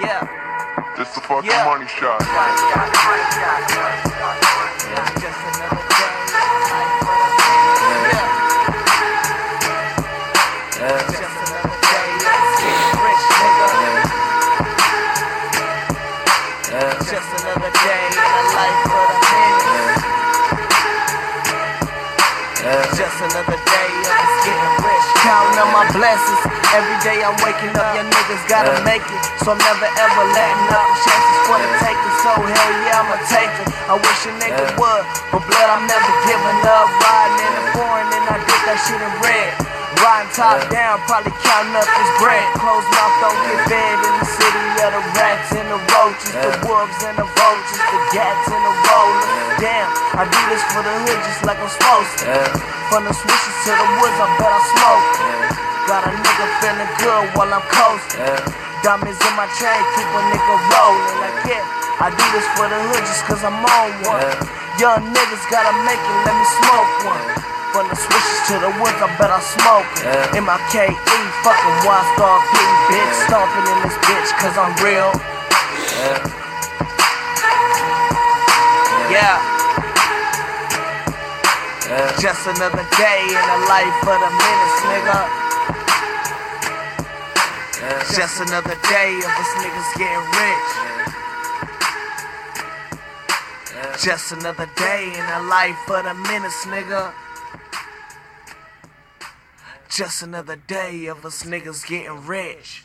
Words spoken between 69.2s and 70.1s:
bet I smoke